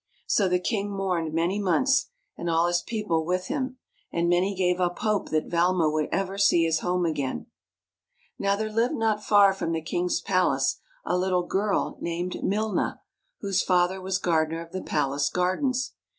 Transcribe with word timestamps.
So 0.25 0.49
the 0.49 0.59
king 0.59 0.89
mourned 0.91 1.31
many 1.31 1.59
months, 1.59 2.07
and 2.35 2.49
all 2.49 2.65
his 2.65 2.81
people 2.81 3.23
with 3.23 3.49
him; 3.49 3.77
and 4.11 4.27
many 4.27 4.55
gave 4.55 4.81
up 4.81 4.97
hope 4.97 5.29
that 5.29 5.45
Valma 5.45 5.87
would 5.91 6.09
ever 6.11 6.39
see 6.39 6.63
his 6.65 6.79
home 6.79 7.05
again. 7.05 7.45
Now 8.39 8.55
there 8.55 8.71
lived 8.71 8.95
not 8.95 9.23
far 9.23 9.53
from 9.53 9.73
the 9.73 9.81
king's 9.83 10.19
palace 10.19 10.79
a 11.05 11.15
little 11.15 11.45
girl 11.45 11.99
named 12.01 12.37
Milna, 12.43 12.97
whose 13.41 13.61
father 13.61 14.01
was 14.01 14.17
gar 14.17 14.47
dener 14.47 14.65
of 14.65 14.71
the 14.71 14.81
palace 14.81 15.29
gardens. 15.29 15.93